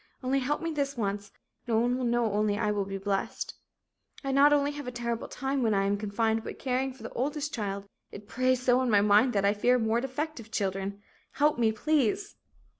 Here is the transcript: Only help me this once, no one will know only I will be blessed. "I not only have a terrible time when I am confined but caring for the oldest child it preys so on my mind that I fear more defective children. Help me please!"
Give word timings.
Only 0.23 0.39
help 0.39 0.63
me 0.63 0.71
this 0.71 0.97
once, 0.97 1.31
no 1.67 1.77
one 1.77 1.95
will 1.95 2.05
know 2.05 2.33
only 2.33 2.57
I 2.57 2.71
will 2.71 2.85
be 2.85 2.97
blessed. 2.97 3.53
"I 4.23 4.31
not 4.31 4.51
only 4.51 4.71
have 4.71 4.87
a 4.87 4.91
terrible 4.91 5.27
time 5.27 5.61
when 5.61 5.75
I 5.75 5.85
am 5.85 5.95
confined 5.95 6.43
but 6.43 6.57
caring 6.57 6.91
for 6.91 7.03
the 7.03 7.13
oldest 7.13 7.53
child 7.53 7.85
it 8.11 8.27
preys 8.27 8.63
so 8.63 8.79
on 8.79 8.89
my 8.89 9.01
mind 9.01 9.33
that 9.33 9.45
I 9.45 9.53
fear 9.53 9.77
more 9.77 10.01
defective 10.01 10.49
children. 10.49 11.03
Help 11.33 11.59
me 11.59 11.71
please!" 11.71 12.35